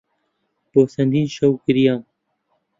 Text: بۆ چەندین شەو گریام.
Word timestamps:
بۆ 0.71 0.81
چەندین 0.93 1.27
شەو 1.35 1.53
گریام. 1.65 2.01